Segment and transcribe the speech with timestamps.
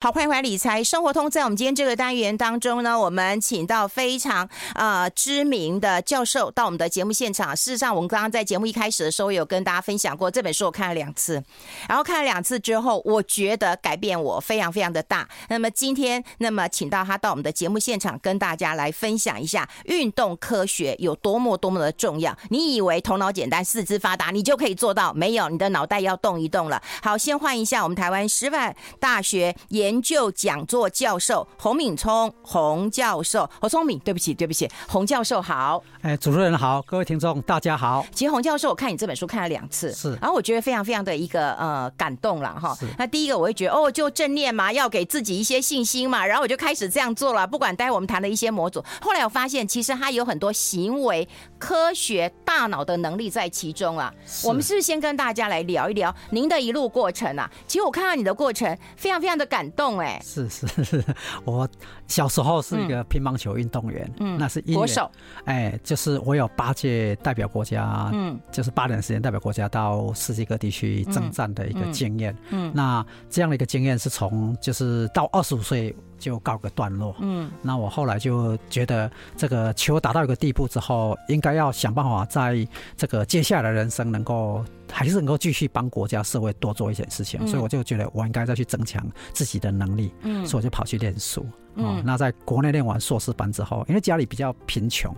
[0.00, 1.28] 好，欢迎回来理财生活通。
[1.28, 7.56] 在我们今天这个单元当中呢，我们请到非常呃知名的教授到我们的节目现场。
[7.56, 11.42] 事实上，我们刚刚在节目一开始的时候有跟大家分享过这本书，我看了两次，
[11.88, 15.28] 然后看了两次之后，我觉得改变我非常非常的大。
[15.48, 22.38] 那么今天，那么请到他到我们的节目现场，跟大家来分享一下运动科学有多么多么的重要。
[22.50, 25.12] 你以为头脑简单、四肢发达，你就可以做到？
[25.12, 26.80] 没有，你的脑袋要动一动了。
[27.02, 29.87] 好，先换一下我们台湾师范大学也。
[29.88, 35.82] 研究讲座教授洪敏聪，洪教授，洪聪敏，对不起，对不起，洪教授好。
[36.02, 38.04] 哎，主持人好，各位听众大家好。
[38.12, 42.76] 其实洪教授，我看你这本书看了两次，是，然后我觉得非常非常的一个呃感动了哈。
[42.98, 47.46] 那第一个我会觉得哦，就正念嘛，要给自己一些信心嘛，然后我就开始这样做了。
[47.46, 51.26] 不管待会我们谈的一些模组，后来我发现其实它有很多行为
[51.58, 54.12] 科学大脑的能力在其中啊。
[54.44, 57.50] 我们是不是先跟大家来聊一聊您的一路过程啊？
[57.66, 59.98] 其实我看到你的过程非常非常的感动。
[60.00, 61.04] 哎，是是是，
[61.44, 61.66] 我
[62.08, 65.08] 小时候是一个乒乓球运动员，嗯，那是国手，
[65.44, 82.66] 哎，就是我有八届代表国家，嗯，就是八年时间代表国家到世界各地去征战的一个经验，嗯，那这样的一个经验是从就是到二十五岁就告个段落，嗯，那我后来就觉得这个球打到一个地步之后，应该要想办法在
[82.96, 84.64] 这个接下来的人生能够。
[84.90, 91.46] 还是能够继续帮国家社会多做一些事情，所以我就觉得我应该再去增强自己的能力，嗯所以我就跑去练书。
[91.74, 95.14] 嗯，那在国内念完硕士班之后，因为家里比较贫穷，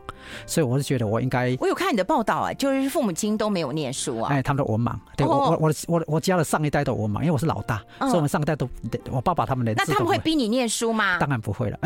[0.47, 1.57] 所以我是觉得我应该。
[1.61, 4.31] 我有看你的报道啊，就是父母亲都没有念书啊。
[4.31, 4.95] 哎，他们都文盲。
[5.17, 8.69] 对我我我我我家的上一代都文盲，因为我是老大，所以我们上一代都
[9.11, 9.75] 我爸爸他们连。
[9.77, 11.19] 那他们会逼你念书吗？
[11.19, 11.79] 当然不会了。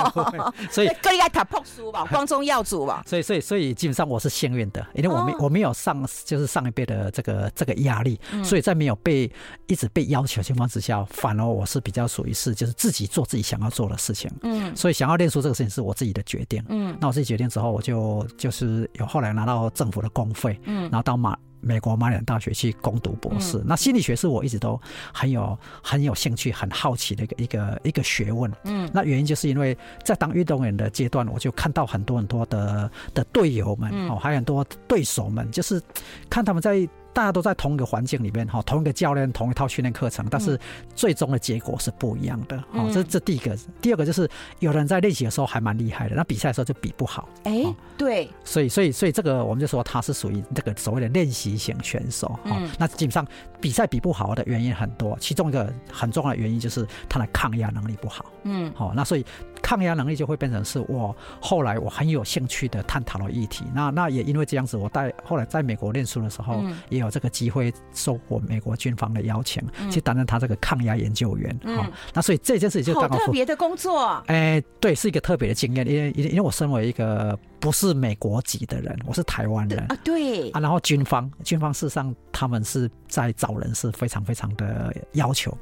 [0.70, 3.02] 所以各位爱读破书吧，光宗耀祖吧。
[3.06, 9.30] 所以所以所以基本上我是幸运的，因为我没我没有上就是上一辈的这个这个压力，所以在没有被
[9.66, 14.30] 一直被要求的情况之下，反而我是比较属于是就是自己做自己想要做的事情。
[14.42, 16.62] 嗯，所以想要练书这个事情是我自己的决定。
[16.68, 23.58] 嗯，那我自己决定之后，我就就是有后来拿到政府的公费，嗯，然后到马美国马里兰大学去攻读博士。
[23.58, 24.80] 嗯，那心理学是我一直都
[25.12, 28.50] 很有很有兴趣、很好奇的一个一个一个学问。
[28.64, 35.80] 嗯，那原因就是因为在当运动员的阶段，我就看到很多很多的的队友们哦，还有很多对手们，就是
[36.28, 36.88] 看他们在。
[37.12, 40.58] 大家都在同一个环境里面哈，同一个教练，同一套训练课程，但是
[40.94, 42.58] 最终的结果是不一样的。
[42.72, 44.28] 好，这这第一个，第二个就是
[44.60, 47.28] 有人在练习的时候还蛮厉害的，那比赛的时候就比不好。
[47.44, 47.64] 哎，
[47.96, 48.28] 对。
[48.44, 52.38] 所以，所以，所以这个我们就说他是属于这个所谓的练习型选手。
[52.44, 52.68] 嗯。
[52.78, 53.26] 那基本上
[53.60, 58.24] 比赛比不好的原因很多，其中一个很重要的原因就是他的抗压能力不好。
[58.44, 58.72] 嗯。
[58.74, 59.24] 好，那所以。
[59.62, 63.64] 抗压能力就会变成是我后来我很有兴趣的探讨的议题。
[63.74, 71.56] 那那也因为这样子，我在后来在美国念书的时候，也有这个机会受过美国军方的邀请，去担任他这个抗压研究员。
[71.62, 74.22] 嗯，那所以这件事情就特别的工作。
[74.26, 85.56] 哎，对，是一个特别的经验，因为因为我身为一个不是美国籍的人，我是台湾人啊，对啊，然后军方军方事实上他们是在找人是非常非常的要求。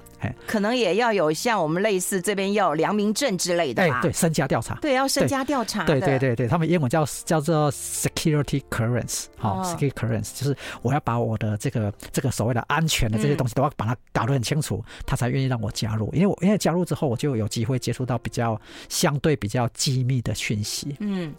[0.46, 3.98] 可能也要有像我们类似这边要有良民证之类的吧？
[3.98, 5.84] 哎，对，身家调查，对，要身家调查。
[5.84, 16.10] 对对对对，他们英文叫叫做 security clearance，好，security clearance 就是我要把我的这个这个所谓的安全的这些东西都要把它搞得很清楚，他才愿意让我加入。
[16.14, 20.96] 因为我因为加入之后，我就有机会接触到比较相对比较机密的讯息。
[21.00, 21.34] 嗯。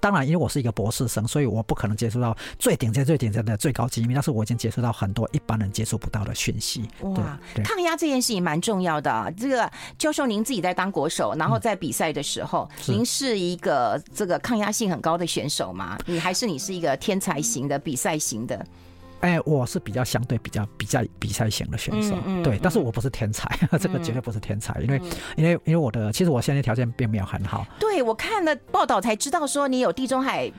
[0.00, 4.14] 当然，因为我是一个博士生，所以我不可能接触到最顶尖、最顶尖的最高机密。
[4.14, 6.88] 但是我已经接触到很多一般人接触不到的讯息。
[7.00, 9.30] 哇，抗压这件事情蛮重要的啊。
[9.30, 15.98] 这个教授，您自己在当国手，然后在比赛的时候，嗯、您是一个这个抗压性很高的选手吗？
[16.06, 18.66] 你还是你是一个天才型的比赛型的？
[19.20, 27.66] 哎、欸，我是比较相对比较比较比赛型的选手，嗯嗯、对，但是我不是天才，嗯、 这个绝对不是天才，因为、嗯、因为因为我的其实我现在条件并没有很好。
[27.78, 30.52] 对，我看了报道才知道说你有地中海。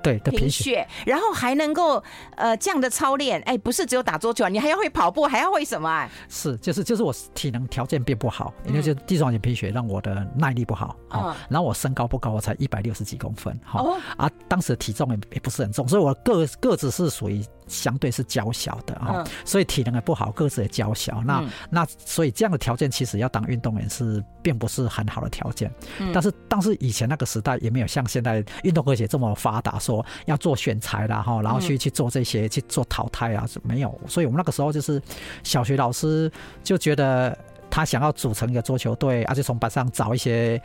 [0.00, 2.02] 对的贫血，然后还能够
[2.36, 6.08] 呃这样的操练，哎，不是只有打桌球，你还要会跑步，还要会什么啊？
[6.28, 13.84] 是，就是就是我体能条件并不好，因为就地中海贫血让我的耐力不好，嗯，然后我身高不高，我才一百六十几公分，哈，
[14.16, 17.44] 啊，当时的体重也也不是很重，所以我个个子是属于。
[17.68, 21.22] 相对是娇小的啊，所以体能也不好，个子也娇小。
[21.24, 25.70] 那那所以这样的条件，其实要当运动员是并不是很好的条件。
[26.12, 34.00] 但是但是以前那个时代也没有像现在运动科学这么发达，说要做选材啦哈，然后去去做这些去做淘汰啊，没有。
[34.06, 35.00] 所以我们那个时候就是
[35.42, 36.30] 小学老师
[36.62, 37.36] 就觉得
[37.70, 40.60] 他想要组成一个桌球队，而且从班上找一些。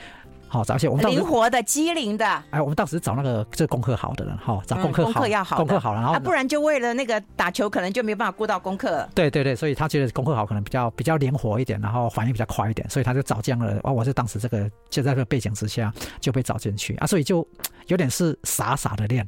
[0.53, 2.23] 好，找一些我们灵活的、机灵的。
[2.51, 9.09] 哎，我们当时找那个就是功课好的人，哈，找功课好、嗯、功课要好，功课好了，然后、啊、不然就为了那个打球，可能就没办法顾到功课。
[9.15, 13.81] 对对对，所以他觉得功课好，可能比较比较灵活一点，然后反应比较快一点，所以他就找这样的。
[13.83, 17.47] 哦，我是当时这个就在这个背景之下就被找进去啊，所以就
[17.87, 19.27] 有点是傻傻的练。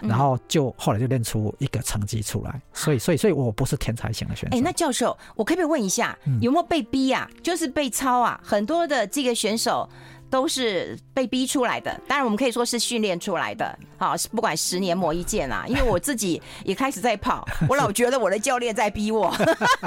[0.00, 4.56] 然后就后来就练出一个成绩出来，所以所以所以我不是天才型的选手。
[4.56, 7.28] 哎，那教授，我可不可以问一下，有没有被逼啊？
[7.42, 8.38] 就是被抄啊？
[8.44, 9.88] 很多的这个选手。
[10.32, 13.78] 都是被逼出来的，当然我们可以说是训练出来的。
[13.98, 19.30] 好，不管十年磨一剑啊，因为我自己也开始在跑， 我老觉得我的教练在逼我。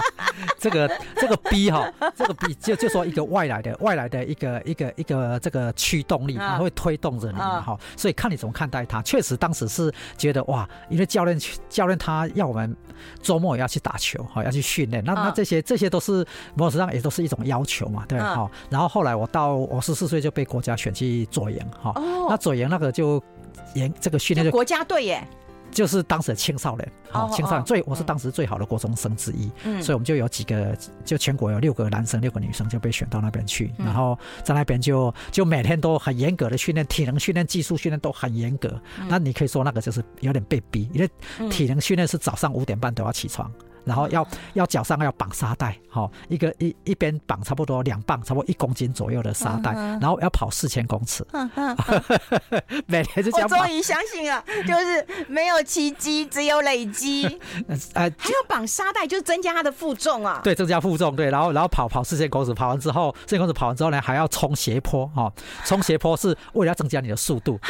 [0.59, 7.75] 这个这个逼哈，这个逼就就说一个外来的外来的一个一个一个这个驱动力，它会推动着你嘛哈。
[7.97, 9.01] 所以看你怎么看待它。
[9.01, 12.75] 确实当时是觉得哇，因为教练教练他要我们
[13.19, 18.47] 周末也要去打球哈，要去训练，那那这些这些都是某种程度上也都是一种要求嘛，对哈。
[18.69, 20.34] 然后后来我到我十四岁就。
[20.35, 21.93] 被国家选去左营哈，
[22.29, 23.23] 那左营那个就
[23.73, 25.25] 营这个训练就国家队耶，
[25.71, 29.49] 就是当时的青少年，好青少年最我是当时最好的国中生之一，
[29.81, 38.79] 所以我们就有几个，就全国有六个男生六个女生就被选到那边去，然后在那边就就每天都很严格的训练，体能训练、技术训练都很严格。
[39.07, 43.49] 那你可以说那个就是有点被逼，因为体能训练是早上五点半都要起床。
[43.85, 51.25] 然后要要脚上要绑沙袋，好一个一一边绑差不多两磅，差不多一公斤左右的沙袋，然后要跑四千公尺。
[52.87, 53.47] 每天就这样。
[53.49, 57.25] 我终于相信了，就是没有奇迹，只有累积。
[57.93, 60.41] 呃，还要绑沙袋，就是增加它的负重啊。
[60.43, 61.29] 对，增加负重，对。
[61.29, 65.31] 然后然后跑跑四千公尺，跑完之后，四千公尺跑完之后呢，还要冲斜坡，哈，
[65.63, 67.57] 冲斜坡是为了要增加你的速度。
[67.61, 67.69] 哈。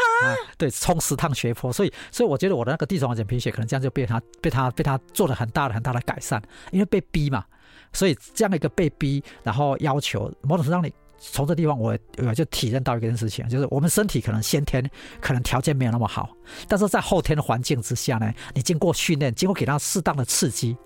[0.57, 6.01] 对，冲十趟斜坡，所以所以我觉得我的那个地中海贫血可能这样就被他被他被他做了很大的很大的。
[6.05, 6.41] 改善，
[6.71, 7.43] 因为被逼嘛，
[7.91, 14.87] 所以这样一个被逼，然后要求某种程度上，你从这地方我我就体验到一件事情，就是我们身体可能先天
[15.19, 16.29] 可能条件没有那么好，
[16.67, 20.77] 但是在后天的环境之下呢，你经过训练，经过给他适当的刺激，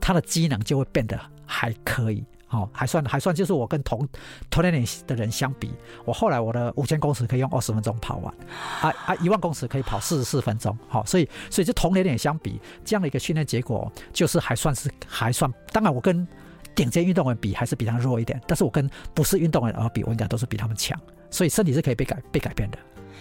[0.00, 2.24] 他的机能就会变得还可以。
[2.50, 4.06] 好，还算还算，就是我跟同
[4.50, 5.72] 同年龄的人相比，
[6.04, 8.34] 我后来我的五千公尺可以用二十分钟跑完，
[8.82, 10.76] 啊啊，一万公尺可以跑四十四分钟。
[10.88, 15.48] 好，所以所以就同年龄相比，这样的一个训练结果，就是还算是还算。
[15.70, 16.26] 当然，我跟
[16.74, 20.98] 顶尖运动员比，还是比他弱一点，但是我跟不是运动员而比，我应该都是比他们强。
[21.30, 22.78] 所以身体是可以被改被改变的。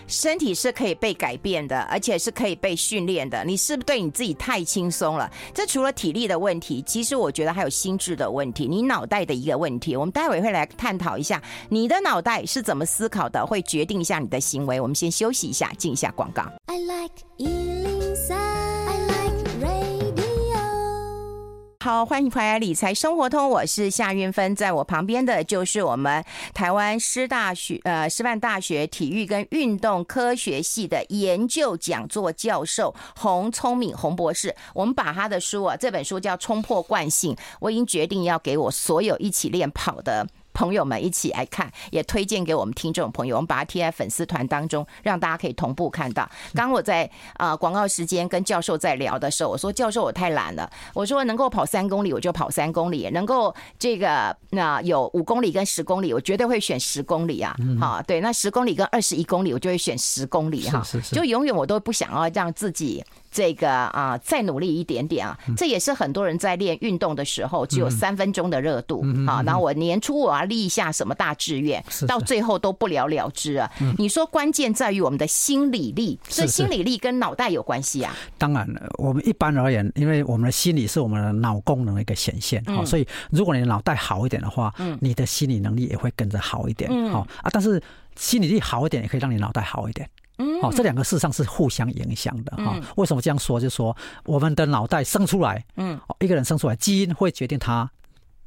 [0.07, 3.43] 身体是可以被改变的，而且是可以被训练的。
[3.43, 5.29] 你是不是对你自己太轻松了？
[5.53, 9.95] 这除了体力的问题，其实我觉得还有心智的问题，你脑袋的一个问题。
[9.95, 14.79] 我们待会会来探讨一下，你的脑袋是怎么思考的，会决定一下你的行为。
[14.79, 16.43] 我们先休息一下，进一下广告。
[16.67, 17.13] I like
[21.81, 26.21] 好，欢迎回来理财生活通，我是夏云芬，在我旁边的就是我们
[26.53, 34.53] 台湾师大学呃师范大学体育跟运动科学系的研究讲座教授洪聪敏洪博士。
[34.73, 40.27] 我们把他的书啊，这本书叫《冲破惯性》，我已经决定要给我所有一起练跑的。
[40.53, 46.29] 朋友们一起来看，也推荐给我们听众朋友，我们把它贴在粉丝团当中，让大家可以同步看到。
[46.53, 57.55] 刚我在啊广告时间跟教授在聊的时候，我说教授我太懒了，我说能够跑三公里我就跑三公里，能够这个那有五公里跟十公里，我绝对会选十公里啊。
[57.79, 63.03] 好，对，那十公里跟二十一公里，我就会选十公里哈，就永远我都不想要让自己。
[63.31, 69.41] 这个啊，再努力一点点啊，这也是很多人在练运动的时候只有三分钟的热度啊。
[69.45, 73.71] 然后我年初我要立一下什么大志愿，到最后都不了了之啊。
[73.97, 78.15] 你说关键在于我们的心理力，所以心理力跟脑袋有关系啊。
[78.37, 87.49] 当然了，我们一般而言，因为我们的心理是我们的脑功能的一个显现哈，所以如果你的脑袋好一点的话，你的心理能力也会跟着好一点好啊。
[87.51, 87.81] 但是
[88.15, 90.09] 心理力好一点，也可以让你脑袋好一点。
[90.61, 92.79] 哦，这两个事实上是互相影响的哈。
[92.95, 93.59] 为什么这样说？
[93.59, 97.89] 就是说，我们的脑袋生出来，嗯，一个人生出来，基因会决定他，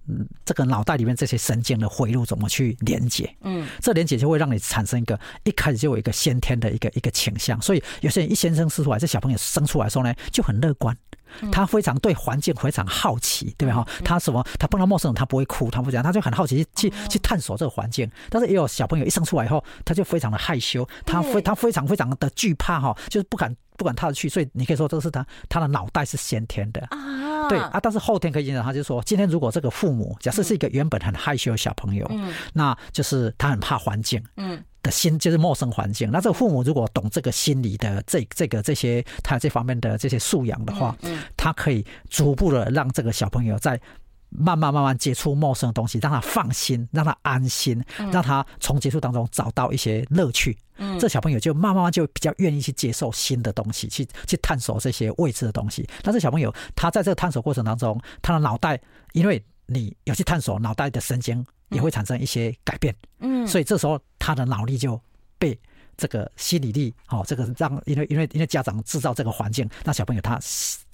[0.08, 7.60] 嗯，这个脑袋里面这些神经的回路怎么去连接，嗯，这连接就会让你产生一个一开始就有一个先天的一个一个倾向。
[7.60, 10.96] 所以有些人一先生生出来，这小朋友生出来的时候呢，就很乐观。
[11.50, 13.76] 他非常对环境非常好奇，对吧？
[13.76, 14.46] 哈，他什么？
[14.58, 18.06] 他碰到陌生人，他不会哭，他不讲，他就很好奇去去探索这个环境。
[18.28, 24.28] 但是也有小朋友一生出来以后，他就非常的害羞，他非他非常非常的惧怕，哈，就是不敢不敢踏出去。
[24.28, 27.78] 所以你可以说，这是他他的脑袋是先天的啊，对啊。
[27.82, 34.62] 但是后天可以影响他，就是说，今天如果这个父母假设是一个原本很害羞的小朋友，嗯，那就是他很怕环境，嗯。
[34.82, 43.80] 的心就是陌生环境，那这个父母如果懂这个心理的这这个这些他这方面的这些素养的话，嗯，他可以逐步的让这个小朋友在
[44.28, 47.80] 慢慢慢慢接触陌生的东西，让他放心，让他安心，
[48.10, 50.58] 让他从接触当中找到一些乐趣。
[50.82, 55.88] 嗯，这小朋友就慢慢慢就比较愿意去接受新的东西，去去探索这些未知的东西。
[56.02, 58.80] 但是小朋友他在这个探索过程当中，他的脑袋，
[59.12, 62.94] 因为你要去探索，脑袋的神经也会产生一些改变。
[63.20, 65.00] 嗯，所以这时候他的脑力就
[65.38, 65.56] 被。
[66.02, 70.36] 这个心理力，哦，这个让因为因为因为家长制造这个环境，让小朋友他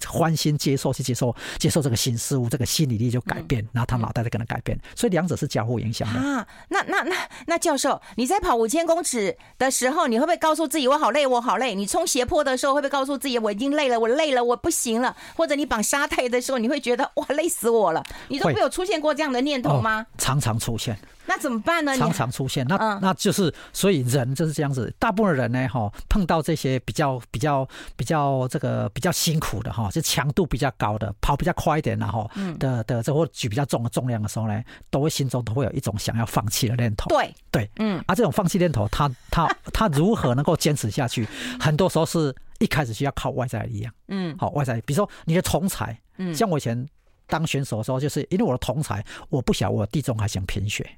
[0.05, 6.45] 欢欣接受去接受接受这个新事物，这个心理力就改变，然后他脑袋就跟着改变，所以两者是交互影响的啊。
[6.67, 7.15] 那那那
[7.47, 11.73] 那教授，你在跑五千公尺的时候，你会不会告诉自己我好累，我好累？
[11.73, 15.15] 你冲斜坡的时候，会不会告诉自己我已经累了，我累了，我不行了？
[15.35, 18.03] 或者你绑沙袋的时候，你会觉得哇累死我了？
[18.27, 20.01] 你都没有出现过这样的念头吗？
[20.01, 20.95] 哦，常常出现。
[21.29, 21.95] 那怎么办呢？
[21.95, 24.91] 常常出现，那那就是，所以人就是这样子。
[24.97, 34.59] 大部分人呢，哈，碰到这些比较比较比较这个比较辛苦的哈，就强度比较高的，跑比较快一点的哈，的的这或举比较重的重量的时候呢，
[34.89, 37.07] 都会心中都会有一种想要放弃的念头。
[37.09, 41.27] 对对，嗯，啊，这种放弃念头，他他他如何能够坚持下去？
[41.59, 46.87] 很多时候是一开始需要靠外在的力量，嗯，好，外在，比如说你的同才，嗯，像我以前
[47.29, 50.89] 当选手的时候，就是因为我的同才，我不晓得我地中海型贫血。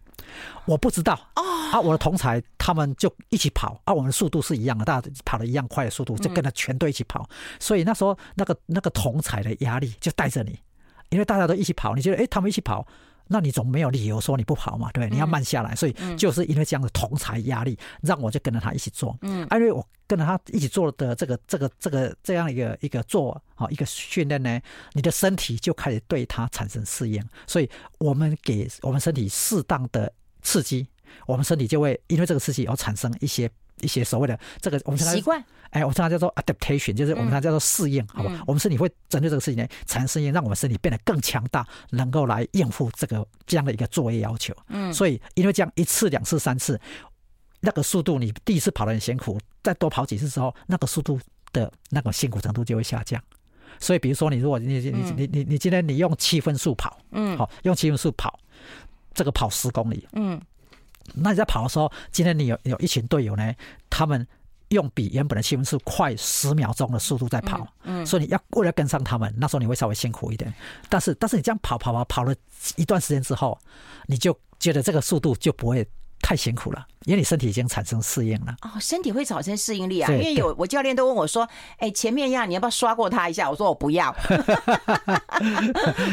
[0.65, 7.27] 我不知道啊，我的同才他们就一起跑啊，我们速度是一样的，大家跑的一样快的速度，就跟着全队一起跑。
[7.59, 10.57] 所以那时候那个那个同才的压力就带着你，
[11.09, 12.85] 因为大家都一起跑，你觉得哎，他们一起跑，
[13.31, 15.73] 那你总没有理由说你不跑嘛，对，你要慢下来。
[15.75, 19.17] 所以就是因为这样的同才压力，让我就跟着他一起做。
[19.21, 24.59] 嗯，因为我跟着他一起做的这个这个这个这样一个一个做啊一个训练呢，
[24.93, 27.23] 你的身体就开始对它产生适应。
[27.47, 30.11] 所以我们给我们身体适当的。
[30.43, 30.87] 刺激，
[31.27, 33.47] 我们身体就会因为这个刺激而产生一些
[33.79, 38.43] 一些所谓的这个我们习惯，哎，我们常常叫做 adaptation，就是我们常常叫做适应，好吧？
[38.45, 44.53] 我们身体会针对这个事情呢产生适应，让我们身体变得更强大，能够来应付这个这样的一个作业要求。
[44.67, 46.79] 嗯，所以因为这样一次、两次、三次，
[47.61, 51.19] 那个速度你第一次跑得很辛苦，再多跑几次之后，那个速度
[51.51, 53.21] 的那个辛苦程度就会下降。
[53.79, 58.39] 所以，比如说你如果你你你你你今天你用七分速跑，嗯，好，用七分速跑。
[59.13, 60.41] 这个跑十公里，嗯，
[61.15, 63.53] 那你在跑的时候，今天你有有一群队友呢，
[63.89, 64.27] 他们
[64.69, 70.53] 用比原本的气温是快十秒钟的速度在跑，嗯，所以你要为了跟上他们，那时候你会稍微辛苦一点，
[70.89, 72.33] 但是但是你这样跑跑跑跑了
[72.75, 73.57] 一段时间之后，
[74.07, 75.87] 你就觉得这个速度就不会。
[76.21, 78.55] 太辛苦了，因为你身体已经产生适应了。
[78.61, 80.11] 哦，身体会产生适应力啊！
[80.11, 81.47] 因为有我教练都问我说
[81.79, 84.15] ：“哎，前面呀，你要不要刷过他一下？”我说：“我不要。”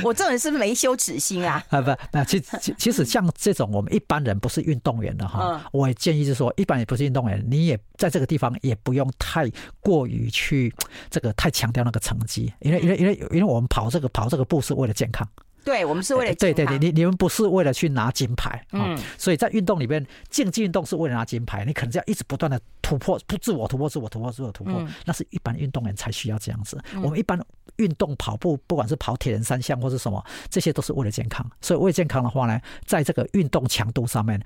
[0.02, 1.62] 我这人是不是没羞耻心啊？
[1.68, 9.50] 啊不， 那其其其实像这种我们一般人不是运动员的哈，我也建议就是说，一般也不是运动员，你也在这个地方也不用太
[9.80, 10.74] 过于去
[11.10, 15.28] 这个太强调那个成绩，因为因为因为因为我们跑这个跑这个步是为了健康。
[15.64, 26.78] 对，我们是为了对对对，你你们不是为了去拿金牌，嗯，所以在运动里面，竞技运动是为了拿金牌，你可能就要一直不断的突破，不自我突破，自我突破，自我突破，那是一般运动员才需要这样子。
[27.02, 27.38] 我们一般
[27.76, 31.48] 运动跑步，不管是跑铁人三项或是什么，这些都是为了健康。
[31.60, 34.40] 所以为了健康的话呢，在这个运动强度上面。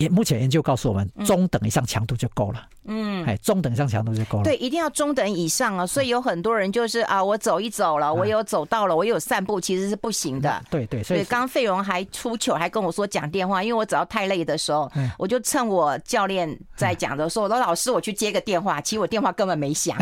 [0.00, 2.66] 也目前研究告诉我们，中等以上强度就够了。
[2.86, 4.44] 嗯，哎，中等以上强度就够了。
[4.44, 5.86] 对，一定要中等以上啊！
[5.86, 10.60] 所以有很多人就是啊，我走一走了，我有走到了，我有散步，其实是不行的。
[10.70, 19.94] 对对，所以刚刚费荣还出糗，还跟我说讲电话，因为我只要太累的时候，我就趁我教练在讲的时候，我说老师，我去接个电话，其实我电话根本没响。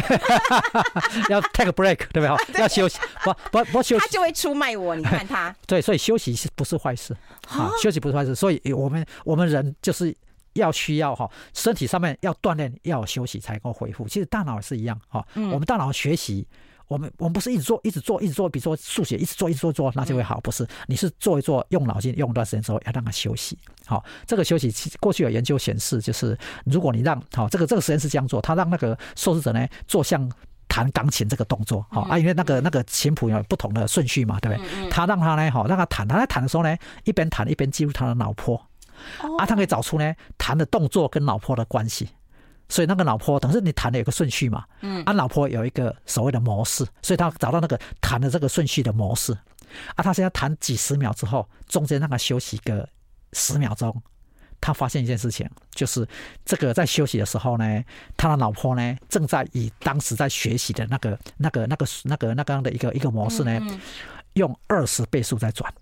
[1.28, 2.60] 要 take a break，对不对？
[2.62, 4.94] 要休息，不不不休息，他就会出卖我。
[4.94, 5.54] 你看他。
[5.66, 7.12] 对，所以休息是不是坏事？
[7.48, 8.34] 啊，休息不是坏事。
[8.34, 9.74] 所以我们我们人。
[9.88, 10.14] 就是
[10.52, 14.06] 要需要哈，身体上面要锻炼，要休息才能够恢复。
[14.06, 16.46] 其实大脑也是一样哈，我们大脑学习，
[16.88, 20.38] 我们我们不是一直做，一直做，一直做，比如说数学，一直做，一直做做，那就会好。
[20.40, 23.56] 不是，你是做一做，用脑筋用一段时间之后，要让它休息。
[23.86, 30.30] 好，这个休息，过去有研究显示，就是如果你让好这个这个实验室这样做，他让那个受试者呢做像
[30.68, 34.90] 弹钢琴这个动作，好啊，因为那个那个琴谱有不同的顺序嘛，对不对？
[34.90, 38.62] 他让他呢，好让他弹，他在弹的时候呢，一边弹一边记录他的脑波。
[39.38, 42.08] 啊，他可以找出呢弹的动作跟老婆的关系，
[42.68, 49.32] 所以那个老婆等于是你弹的有个顺序嘛，嗯，啊，老婆有一个所谓的模式，所以他找到那个弹的这个顺序的模式，
[49.94, 52.88] 啊，他现在弹几十秒之后，中间让他休息个
[53.32, 54.02] 十秒钟，
[54.60, 56.06] 他发现一件事情，就是
[56.44, 57.82] 这个在休息的时候呢，
[58.16, 63.60] 他的老婆呢正在以当时在学习的那个那个那个那个那个样的一个一个模式呢，
[64.34, 65.72] 用二十倍速在转。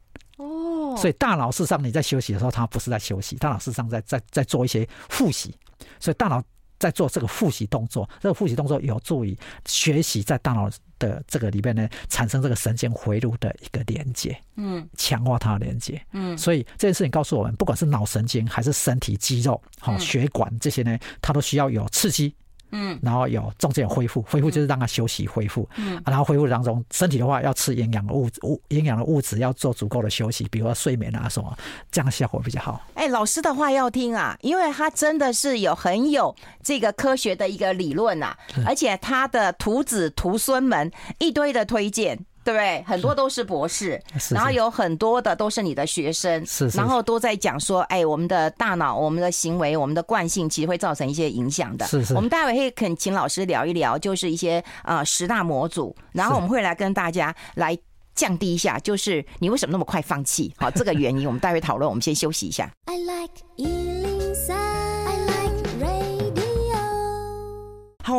[0.96, 5.54] 所以大脑事实上你在休息的时候，它不是在休息，大脑事实上在在在做一些复习。
[6.00, 6.42] 所以大脑
[6.78, 9.36] 在做这个复习动作，这个复习动作有助于
[9.66, 22.34] 学习在大脑的这个里面呢，产生这个神经回路的一个连接，嗯，强化它的连接，嗯，所以这件事情告诉我们，不管是脑神经还是身体肌肉、好血管这些呢，它都需要有刺激。
[22.70, 25.68] 嗯，然后有中间有恢复，恢复就是让他休息恢复。
[25.76, 31.56] 嗯，然后恢复当中，身体的话要吃营养的物物营养的物质，要做足够的休息，比如说睡眠啊什么，
[31.90, 32.80] 这样效果比较好。
[32.94, 42.18] 哎，老师的话要听啊，因为他真的是有很有这个科学的一个理论啊，而且他的徒子徒孙们一堆的推荐。
[42.46, 42.80] 对不对？
[42.86, 44.00] 很多都是博士，
[44.30, 51.84] 然后有很多的都是你的学生，是是然后都在讲说，哎，我们的大脑、我们的行为、我们的惯性，其实会造成一些影响的。
[51.86, 52.14] 是是。
[52.14, 57.76] 我们待会会肯请老师聊一聊，就是一些呃十大模组，然后我们会来跟大家来
[58.14, 60.54] 降低一下，就是你为什么那么快放弃？
[60.56, 61.90] 好，这个原因我们待会讨论。
[61.90, 62.70] 我们先休息一下。
[62.84, 63.95] I like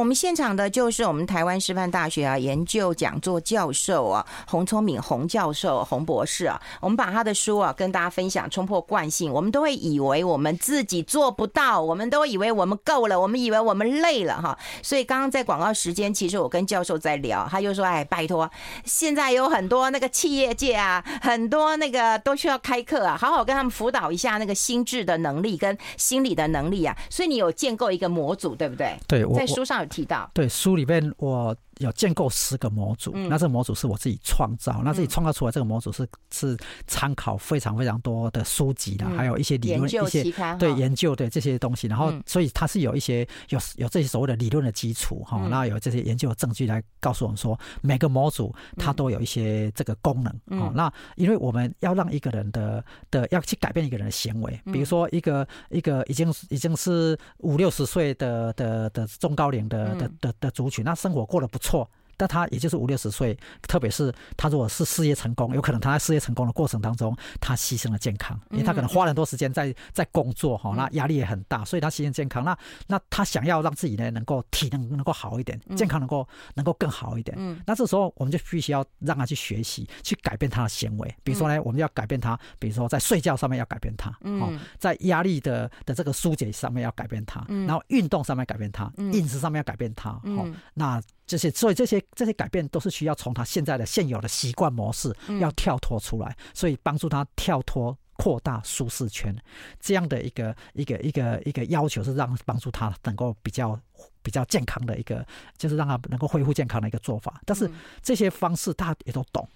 [0.08, 9.32] 们现场的就是我们台湾师范大学啊研究讲座教授啊洪聪敏洪教授洪博士啊，我们把他的书啊跟大家分享，冲破惯性。
[9.32, 14.58] 我们都会以为我们自己做不到，我们都以为我们够了，我们以为我们累了哈。
[14.82, 18.50] 所以刚刚在广告时间，其实我跟教授在聊，他就说：“哎，拜托，
[18.86, 28.96] 现在有很多那个企业界啊，很多那个都需要开课啊，好好跟他们辅导一下那个心智的能力跟心理的能力啊。”所以你有建构一个模组，对不对？
[29.08, 29.78] 对，在书上。
[29.78, 29.86] 有
[30.34, 31.56] 对，书里面我。
[31.80, 36.58] 有建构十个模组，那这个模组是我自己创造，那自己创造出来这个模组是是
[36.88, 40.24] 参考非常非常多的书籍的，还有一些理论一些
[40.58, 50.72] 对研究的这些东西，然后所以它是有一些有有这些所谓的理论的基础哈，那有这些研究的证据来告诉我们说，每个模组它都有一些这个功能哦。
[50.74, 61.67] 那因为我们要让一个人的的要去改变一个人的行为，比如说一个一个已经已经是五六十岁的的的中高龄的的的的族群，那生活过得不错。
[61.68, 72.44] 错，但他也就是五六十岁，特别是他如果是事业成功，有可能他在事业成功的过程当中，他牺牲了健康，因为他可能花了很多时间在在工作哈，那压力也很大，所以他牺牲健康。
[72.44, 72.58] 那
[72.88, 77.38] 那他想要让自己呢能够体能能够好一点，健康能够能够更好一点。
[77.66, 81.16] 那这时候我们就必须要让他去学习，去改变他的行为。
[81.24, 91.00] 比如说呢，我们要改变他，比如说在睡觉上面要改变他，哦，在压力的的这个疏解上面要改变他，然后运动上面改变他，饮食上面要改变他，哦，那。
[91.28, 99.36] 这些，所以这些这些改变都是需要从他现在的现有的习惯模式要跳脱出来，所以帮助他跳脱、扩大舒适圈，
[99.80, 103.80] 这样的一个一个一个一个要求是让帮助他能够比较
[104.24, 105.26] 比较健康的一个，
[105.58, 107.40] 就是让他能够恢复健康的一个做法。
[107.46, 107.70] 但是
[108.02, 109.48] 这些方式大家也都懂，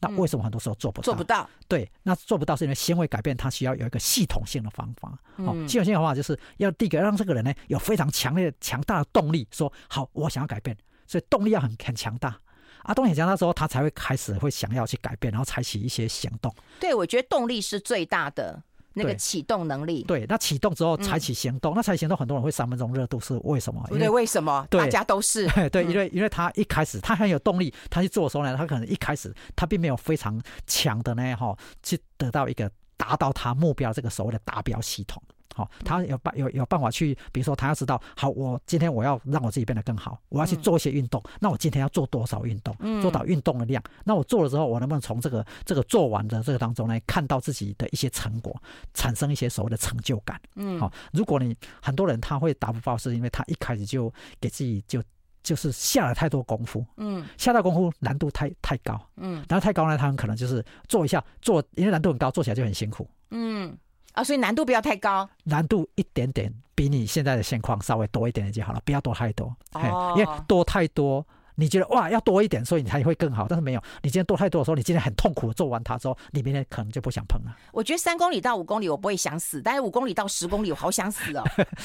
[0.00, 1.04] 那为什么很多时候做不到？
[1.04, 1.48] 做不到？
[1.68, 5.16] 对，那做不到是因为行为改变，他需要有一个系统性的方法。
[5.36, 10.76] 哦，系统性的方法就是要第一个让这个人呢有非常强烈强大的动力，说好，我想要改变。
[11.08, 12.38] 所以动力要很很强大
[12.84, 16.54] 啊，动力很强大之后，他才会开始会想要去改变，然后采取一些行动。
[16.78, 20.04] 对，我觉得动力是最大的那个启动能力。
[20.04, 23.82] 对，那启动之后采取行动，嗯、那采取行动，很多人会三分钟热度是为什么？
[23.88, 24.66] 不对，为什么？
[24.70, 35.22] 对，大家都是 对，因为因为他一开始他很有动力，他去做的时候呢，他可能一开始他并没有非常强的呢哈，去得到一个达到他目标这个所谓的达标系统。
[35.54, 48.54] 好，他有办有有办法去，比如说他要知道，好，我今天我要让我自己变得更好，我要去做一些运动，那我今天要做多少运动，做到运动的量，那我做了之后，我能不能从这个这个做完的这个当中呢，看到自己的一些成果，
[48.94, 50.40] 产生一些所谓的成就感？
[50.54, 55.02] 嗯，好，如果你很多人他会达不到，是因为他一开始就给自己就
[55.42, 63.76] 就是下了太多功夫，嗯，下到功夫难度太太高，嗯，然后太高呢，他们可能就是做一下做，因为难度很高，做起来就很辛苦，嗯。
[64.18, 69.56] 啊，所以难度不要太高，难度一点点比你现在的现况稍微多一点点就好了，不要多太多。
[69.74, 73.46] 哦，因为多太多，你觉得哇要多一点，所以你才会更好。
[73.48, 77.56] 但是没有，你今天多太多的时候，你今天很痛苦的做完它之后，你明天可能就不想碰了。
[77.70, 81.44] 我觉得三公里到五公里我不会想死，但是五公里到十公里我好想死哦。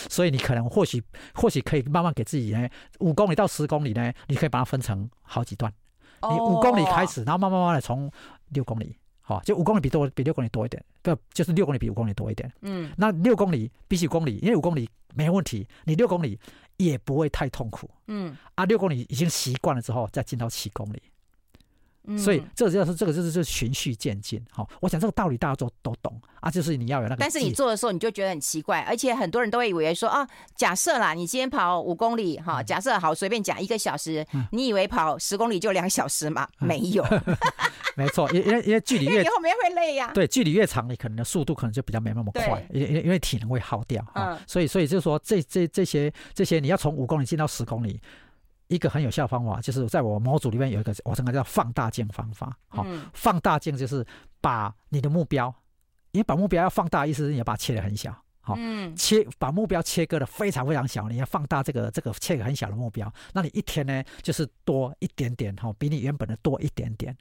[0.10, 1.04] 所以你可能或许
[1.36, 2.67] 或许可以慢慢给自己呢，
[3.00, 5.72] 五公里到十公里呢，你可以把它分成好几段。
[6.24, 8.10] 你五公里开始，然后慢慢慢慢的从
[8.50, 8.98] 六公里。
[9.25, 12.51] 好，就五公里比多比六公里多一点，不就是六公里比五公里多一点。
[12.62, 16.38] 嗯，那六公里比起五公里，因为五公里没问题，你六公里
[16.75, 17.89] 也不会太痛苦。
[18.07, 21.01] 嗯，啊，六公里已经习惯了之后，再进到七公里。
[22.17, 27.17] 所以这个就是这个就是就是循序渐进，好，我想这个道理大家都都懂啊，就是你要有那个。
[27.17, 36.45] 但是你做的时候你就觉得很奇怪，而且很多人都会以为说啊，假设啦，你今天跑五公里哈，假设好随便讲一个小时，你以为跑十公里就两小时吗？
[36.59, 37.05] 没有，
[37.95, 48.01] 没错，因因为因为距离越你后面会累呀，对，距离越长，你可能的速度可能就比较没那么快，因因因为体能会耗掉啊，所以所以就是说这这这些这些你要从五公里进到十公里。
[48.73, 52.57] 一个很有效的方法，就是在我模组里面有一个，我称它叫放大镜方法。
[52.67, 54.05] 好，嗯、放大镜就是
[54.41, 55.53] 把你的目标，
[56.12, 58.12] 因为把目标要放大，意思是你要把它切得很小。
[58.41, 67.15] 好，嗯，切把目标切割的非常非常小，你要放大这个这个切个很小的目标，那你一天呢就是多一点点，哈，比你原本的多一点点。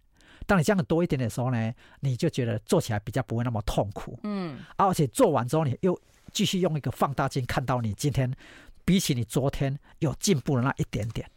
[0.46, 5.96] 当你这样多一点点的时候呢，你就觉得做起来比较不会那么痛苦，嗯，而且做完之后你又
[6.32, 8.28] 继续用一个放大镜看到你今天
[8.84, 11.30] 比起你昨天有进步的那一点点。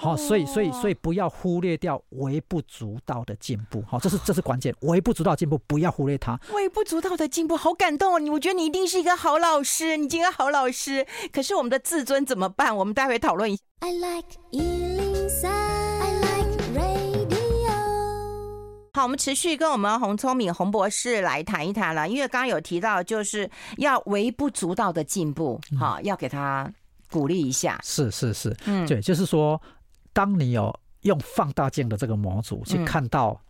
[0.00, 6.40] 好，所以所以所以不要忽略掉微不足道的进步，好，这是这是关键，微不足道进步不要忽略它。
[6.54, 8.18] 微不足道的进步，好感动哦！
[8.18, 11.06] 你我觉得你一定是一个好老师，你是一个好老师。
[11.30, 12.74] 可是我们的自尊怎么办？
[12.74, 13.62] 我们待会讨论一下。
[13.80, 17.70] I like 103, I like radio。
[18.94, 26.72] 好，我们持续跟我们洪聪敏洪博士来谈一谈了，因为刚刚有提到就是要微不足道的进步，好，要给他
[27.10, 27.78] 鼓励一下。
[27.84, 29.60] 是是是，嗯，对，就是说。
[30.12, 33.40] 当你有用放大镜的这个模组去看到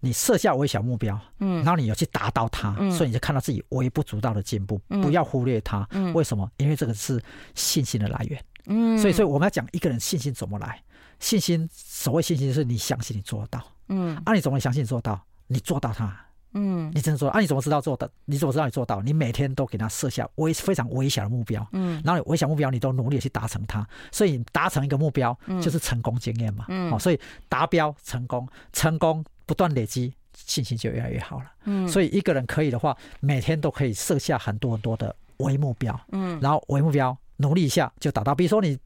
[0.00, 6.50] 你设下微小目标，嗯，然后你有去达到它，嗯，所以你就看到自己微不足道的进步，嗯，不要忽略它，嗯，为什么？
[6.56, 7.22] 因为这个是
[7.54, 10.82] 信心的来源，嗯，所以所以我们要讲一个人信心怎么来，
[11.18, 15.20] 信心所谓信心就是你相信你做得到，嗯，啊，你怎么相信你做到？
[15.46, 16.16] 你做到它。
[16.54, 17.40] 嗯，你真的做啊？
[17.40, 18.10] 你怎么知道做的？
[18.24, 19.00] 你怎么知道你做到？
[19.02, 38.78] 你每天都给他设下微非常微小的目标，嗯，然后你微小目标你都努力去达成它，所以达成一个目标就是成功经验嘛，嗯，所以达标成功，成功不断累积，信心就越来越好了，嗯，所以一个人可以的话，每天都可以设下很多很多的微目标，嗯，然后微目标努力一下就达到，比如说你。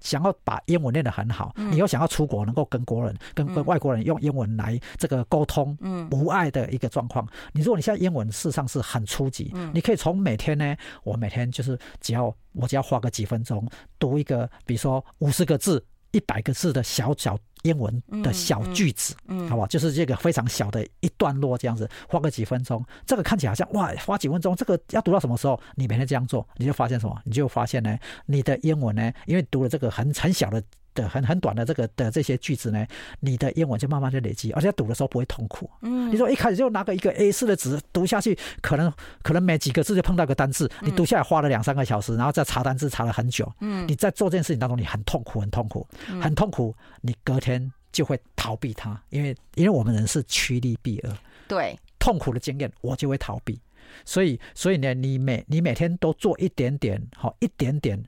[0.00, 7.26] 想要把英文练得很好，你又想要出国能够跟国人、跟跟外国人用英文来这个沟通，嗯无碍的一个状况。
[7.52, 17.38] 你如果你现在英文事实上是很初级，你可以从每天呢，我每天就是只要我只要花个几分钟读一个，比如说五十个字、一百个字的小小。
[17.62, 19.66] 英文的小句子，嗯，嗯好不好？
[19.66, 25.60] 就是这个非常小的一段落，这样子，花个几分钟，这个看起来好像哇，花几分钟，这个要读到什么时候？
[25.74, 27.18] 你每天这样做，你就发现什么？
[27.24, 30.62] 你就发现呢，你的英文呢，因为读了这个很很小的。
[30.98, 32.84] 的很很短的这个的这些句子呢，
[33.20, 35.70] 你的英文就慢慢的累积，而且读的时候不会痛苦。
[35.82, 43.50] 嗯，你说一开始就拿个一个 A 四的纸读下去，可能可能没几个字就碰到个单字，你读下来花了两三个小时，然后再查单字查了很久。
[43.60, 45.86] 嗯，你在做这件事情当中，你很痛苦，很痛苦，
[46.20, 51.12] 很痛苦，你隔天就会逃避它，因为因为我们人是趋利避恶。
[51.46, 53.58] 对，痛苦的经验我就会逃避，
[54.04, 58.02] 所以所以呢，你每你每天都做一点点，好一点点。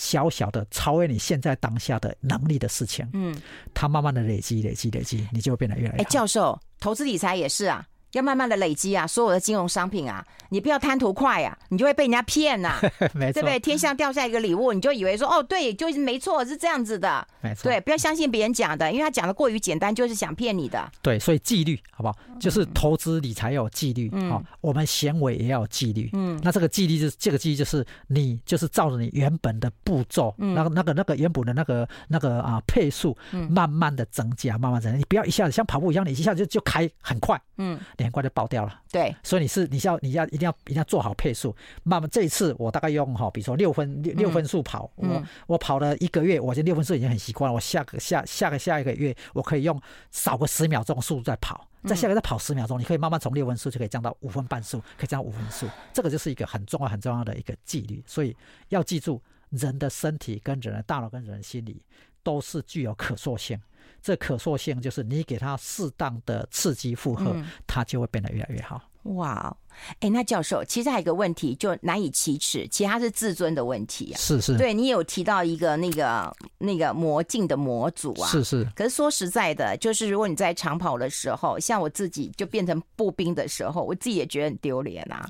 [0.00, 3.36] 小小的超越你现在当下的能力的事情，嗯，
[3.74, 6.02] 它慢慢的累积、累积、累积，你就会变得越来越好。
[6.02, 7.86] 哎，教授，投资理财也是啊。
[8.12, 12.80] 要慢慢的累积啊，所有的金融商品啊，你不要贪图快呀、啊，你就会被人家骗呐、啊，
[13.14, 13.58] 没错，对不对？
[13.58, 20.90] 天上掉下一个礼物，你就以为说哦，对，就是没错，是这样子的，没错，对，不要相信别人讲的，因为他讲的过于简单，就是想骗你的。
[21.02, 22.16] 对，所以纪律好不好？
[22.40, 26.08] 就是投资理财要有纪律，好、嗯，我们行为也要有纪律。
[26.14, 33.16] 嗯，那这个纪律就是这个纪律就是你就是照着你原本的步骤，嗯、那个那个那个原本的那个那个啊配速，
[33.50, 38.80] 慢慢的增加，慢慢增加，你不要一下子像跑步一样，你一下子就就开很快，嗯，你很快就爆掉了。
[38.90, 41.54] 对，所以你是你要你要一定要一定要做好配速。
[41.82, 47.54] 那么这一次我大概用哈，比如说六分六六分速跑，嗯、我我跑了一个月，我这六分速已经很习惯了。
[47.54, 49.78] 我下个下下个下一个月，我可以用
[50.10, 55.66] 少个十秒钟的速度再跑，再下个再跑十秒钟，你可以慢慢从六分速就可以降到五分半速，可以降到五分速。
[55.92, 58.02] 这个就是一个很重要很重要的一个纪律。
[58.06, 58.34] 所以
[58.70, 61.82] 要记住，人的身体跟人的大脑跟人的心理
[62.22, 63.60] 都是具有可塑性。
[64.02, 67.36] 这可塑性就是你给他适当的刺激负荷，
[67.66, 68.89] 它就会变得越来越好。
[69.04, 69.56] 哇，
[70.00, 74.16] 哎，那教授，其实还有一个问题就难以启齿，其实它是自尊的问题啊。
[74.18, 78.28] 是是，对你有提到一个那个那个魔镜的模组啊。
[78.28, 78.66] 是是。
[78.74, 85.28] 可是说实在的，就是如果你在长跑的时候，像我自己就变成步兵的时候，我自己也觉得很丢脸啊。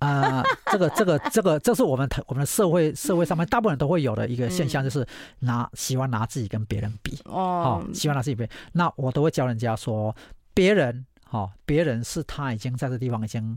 [0.00, 5.04] 啊、呃，这个这个这个，这是我们我们的社会社会上面大部分人都会有的一个现象，就是
[5.40, 8.46] 拿喜欢拿自己跟别人比哦，喜欢拿自己比。
[8.72, 10.14] 那我都会教人家说，
[10.54, 13.56] 别人哈，别人是他已经在这地方已经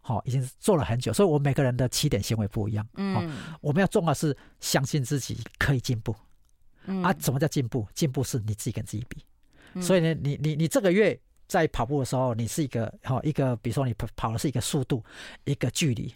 [0.00, 2.86] 好，已经做了很久，所以我们每个人的起点行为不一样。
[2.94, 6.14] 嗯，我们要重要是相信自己可以进步。
[7.02, 7.88] 啊，什么叫进步？
[7.94, 9.82] 进步是你自己跟自己比。
[9.82, 11.18] 所以呢，你你你这个月。
[11.48, 15.00] 在跑步的时候，你是一个好一个，比如说你跑跑的是一个速度，
[15.44, 16.12] 一个距离，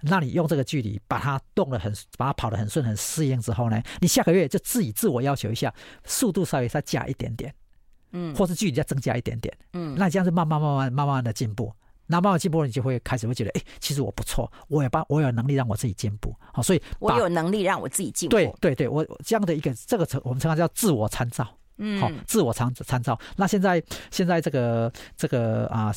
[0.00, 5.72] 那你用这个距离把它动得很，把它跑得很顺很适应之后呢，你下个月就自己自我要求一下，
[6.04, 7.54] 速度稍微再加一点点，
[8.12, 11.72] 嗯，或是距离再增加一点点，嗯，那这样子慢慢慢慢慢慢的进步。
[12.06, 16.34] 那慢慢进步，你就会开始会觉得，哎、欸，其实我不错，我也帮我有能力让我自己进步。
[16.52, 18.36] 好，所以我有能力让我自己进步。
[18.36, 21.46] 对对对，我这样的一个这个称我们称它叫自我参照。
[21.78, 23.18] 嗯，好，自我参参照。
[23.36, 25.94] 那现在现在这个这个啊。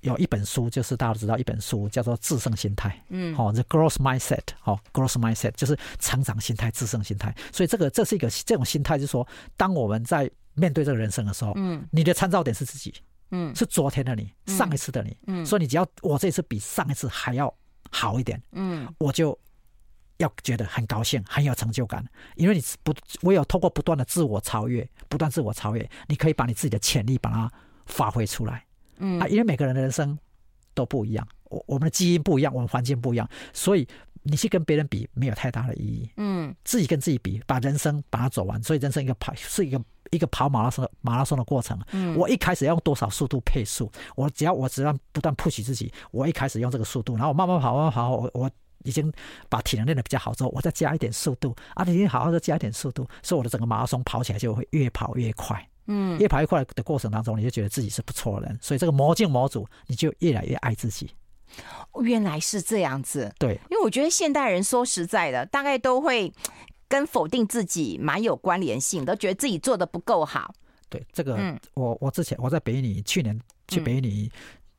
[0.00, 2.88] 有一本书，就是大家都知道一本书叫做《制胜心态》。
[3.08, 7.34] 嗯，好，The Growth Mindset，好，Growth Mindset 就是成长心态、制胜心态。
[7.52, 9.26] 所以这个这是一个这种心态，就是说，
[9.56, 12.94] 当我们在面对这个人生的时候，嗯，你的参照点是自己，
[13.30, 17.52] 嗯，是昨天的你，上一次的你，嗯，所以你只要我这次比上一次还要
[17.90, 19.38] 好一点，嗯，我就
[20.18, 22.04] 要觉得很高兴，很有成就感，
[22.36, 27.50] 因为你不唯有透过不断的自我超越，不断自我超越，你可以把你自己的潜力把它
[27.86, 28.64] 发挥出来。
[28.98, 30.18] 嗯啊，因为每个人的人生
[30.74, 33.86] 都不一样，我我们的基因不一样，我们环境不一样，所以
[34.22, 36.10] 你去跟别人比没有太大的意义。
[36.16, 41.78] 嗯，自己跟自己比，把人生把它走完，所以人生一个跑是一个一个跑马拉松的马拉松的过程。
[41.92, 43.90] 嗯，我一开始要用多少速度配速？
[44.14, 48.50] 我只要我只要不断 push 自己，我一开始用这个速度，然后我慢慢跑，慢慢跑，我我
[48.84, 49.12] 已经
[49.48, 55.68] 把体能练得比较好之后，我再加一点速度啊，你好好的加一点速度，所以我的整个马拉松跑起来就会越跑越快。
[55.86, 61.10] 嗯，越跑越快的过程当中，你就觉得自己是不错的人，所以这个魔镜魔主，你就越来越爱自己。
[62.02, 66.32] 原来是这样子，对，因为我觉得现代人说实在的，大概都会
[66.88, 70.54] 跟否定自己蛮有关联性，都觉得自己做的不够好。
[70.88, 74.30] 对，这个，嗯，我我之前我在北一女去年去北一女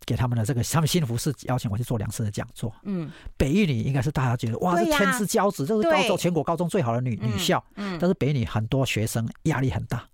[0.05, 2.73] 给他们的这个他们幸福是邀请我去做两次的讲座。
[2.83, 7.63] 嗯，北一女应该是大家觉得哇，是天之骄子，这是高中全国高中最好的女女校。
[7.75, 10.07] 嗯，但是北一女很多学生压力很大。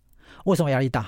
[0.46, 1.08] 为什么压力大？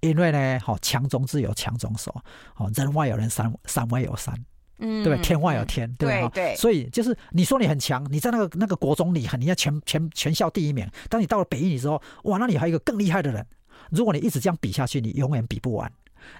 [0.00, 2.14] 因为呢，好强中自有强中手，
[2.54, 4.32] 好人外有人，山山外有山，
[4.78, 5.20] 嗯，对吧？
[5.20, 6.30] 天外有天，对吧？
[6.32, 10.88] 对，所以就是你说你很强，你在那个那个国中你很，你要全全全校第一名。
[11.08, 13.44] 当你到了北一女之后，哇，那里还有一个更厉害的人。
[13.90, 15.90] 如果你一直这样比下去，你永远比不完，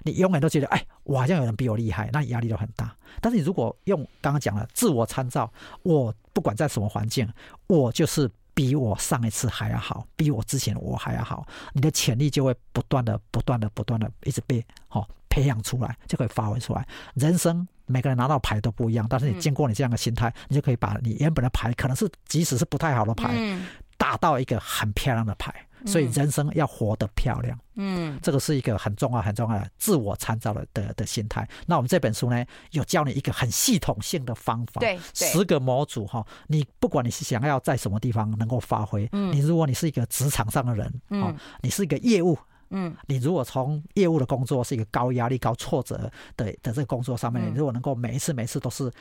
[0.03, 2.95] 你永远都觉得，哎，我好像有人比我厉害，那你压力都很大。
[3.19, 5.51] 但是你如果用刚刚讲了自我参照，
[5.83, 7.27] 我不管在什么环境，
[7.67, 8.31] 我就是。
[8.59, 16.85] 比我上一次还要好，比我之前我还要好，你的潜力就会不断的、不断的、不断的一直被好培养出来，就可以发挥出来。
[17.13, 23.57] 人生每个人拿到牌都不一样，但是你经过你这样的心态，你就可以把你原本的牌，可能是即使是不太好的牌，
[23.97, 25.55] 打到一个很漂亮的牌。
[25.85, 31.47] 所以人生要活得漂亮，嗯，这个是一个很重要、很重要的自我参照的的的心态。
[31.65, 36.25] 那我们这本书呢，有教你一个很系统性的方法，对，十个模组哈。
[36.47, 42.37] 你不管你是想要在什么地方能够发挥，嗯，你如果你是一个职场上的人，嗯，你是一个业务，
[42.71, 48.91] 嗯，你如果从业务的工作是一个高压力、高挫折的的这个工作上面，你如果能够每一次、每一次都是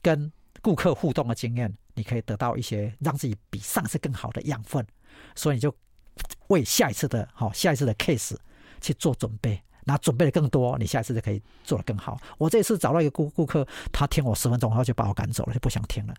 [0.00, 0.30] 跟
[0.62, 4.86] 顾客互动的经验，你可以得到一些让自己比上次更好的养分。
[5.34, 5.74] 所以你就
[6.48, 8.36] 为下一次的好，下一次的 case
[8.80, 12.18] 去做准备，那准备的更多，你下一次就可以做得更好。
[12.38, 16.14] 我这次找到一个顾顾客，他听我十分钟，然后就把我赶走了，就不想听了。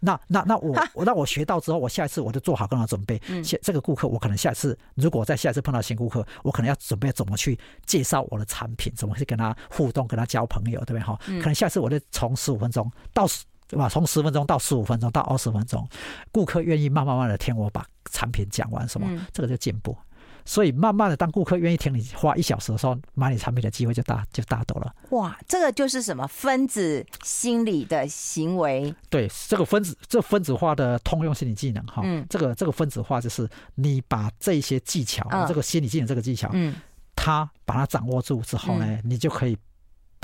[0.00, 3.20] 那那那我我让我学到之后，我下一次我就做好更好准备。
[3.42, 11.00] 下这个顾客，我可能下一次如果在下一次碰到新顾客，我可能要准备怎么去介绍我的产品，怎么去跟他互动，跟他交朋友，对不对？
[11.00, 13.26] 哈，可能下次我就从十五分钟到。
[13.74, 13.88] 对吧？
[13.88, 15.84] 从十分钟到十五分钟到二十分钟，
[16.30, 19.96] 顾客愿意慢慢慢的听我把产品讲完，什么、嗯、这个就进步。
[20.44, 24.94] 所以慢慢的，当顾客愿意听你花一小时的时候，买你产品的机会就大就大多了。
[25.10, 28.94] 哇，这个就是什么分子心理的行为？
[29.10, 36.76] 对，这个分子这分子化的通用心理技能哈，嗯，这个这个分子化就是你把这些技巧，嗯、这个心理技能这个技巧，嗯，
[37.16, 39.58] 他把它掌握住之后呢，嗯、你就可以。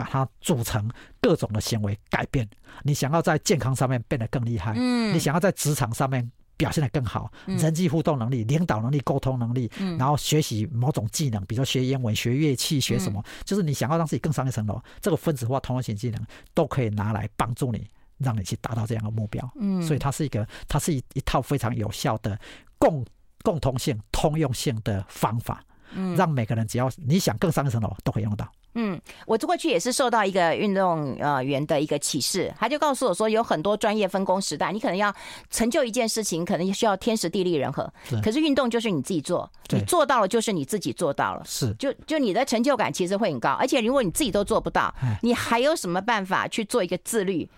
[0.00, 2.48] 把它组成各种的行为改变。
[2.82, 17.86] 你想要在健康上面变得更厉害，嗯，你想要在职场上面表现得更好，嗯、人际互动能力、领导能力、沟通能力，嗯，然后学习某种技能，比如说学英文、学乐器、学什么，嗯、就是你想要让自己更上一层楼，这个分子化通用型技能都可以拿来帮助你，
[18.16, 19.46] 让你去达到这样的目标。
[19.56, 22.38] 嗯，所以它是一个，它是一一套非常有效的
[22.78, 23.04] 共
[23.42, 28.50] 共同性、通用性的方法，嗯，让每个人只要你想更上一层楼，都可以用到。
[28.74, 35.12] 嗯，我过去也是受到一个运动呃员的一个启示，他就告诉我说，有很多专业分工时代，你可能要
[35.50, 37.92] 成就一件事情，可能需要天时地利人和。
[38.22, 41.42] 可是运动就是你自己做，你做到了就是你自己做到了。
[41.44, 47.48] 是，就就你的成就感其实会很高，而且如果你自己都做不到，你还有什么办法去做一个自律？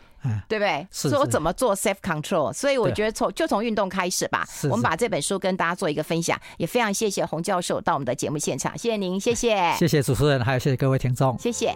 [0.48, 0.86] 对不对？
[0.90, 2.52] 说我怎么做 self control？
[2.52, 4.46] 所以我觉得从就从运动开始吧。
[4.64, 11.74] 我们把这本书跟大家做一个分享，也非常谢谢洪教授到我们的节目现场，谢谢您，谢谢，谢谢主持人，还有谢谢各位听众，谢谢。